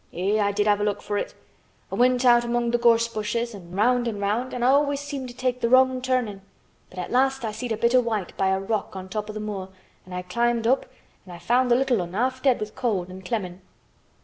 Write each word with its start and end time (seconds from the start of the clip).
Eh! 0.15 0.39
I 0.41 0.51
did 0.51 0.65
have 0.65 0.81
a 0.81 0.83
look 0.83 0.99
for 0.99 1.15
it. 1.15 1.35
I 1.91 1.93
went 1.95 2.23
in 2.23 2.27
an' 2.27 2.35
out 2.35 2.43
among 2.43 2.71
th' 2.71 2.81
gorse 2.81 3.07
bushes 3.07 3.53
an' 3.53 3.71
round 3.73 4.07
an' 4.07 4.17
round 4.19 4.51
an' 4.51 4.63
I 4.63 4.67
always 4.69 4.99
seemed 4.99 5.27
to 5.29 5.35
take 5.35 5.61
th' 5.61 5.65
wrong 5.65 6.01
turnin'. 6.01 6.41
But 6.89 6.97
at 6.97 7.11
last 7.11 7.45
I 7.45 7.51
seed 7.51 7.71
a 7.71 7.77
bit 7.77 7.93
o' 7.93 7.99
white 8.01 8.35
by 8.35 8.47
a 8.47 8.59
rock 8.59 8.95
on 8.95 9.09
top 9.09 9.29
o' 9.29 9.33
th' 9.33 9.39
moor 9.39 9.69
an' 10.07 10.13
I 10.13 10.23
climbed 10.23 10.65
up 10.65 10.87
an' 11.27 11.39
found 11.39 11.69
th' 11.69 11.73
little 11.75 12.01
'un 12.01 12.13
half 12.13 12.41
dead 12.41 12.59
wi' 12.59 12.71
cold 12.75 13.11
an' 13.11 13.21
clemmin'." 13.21 13.61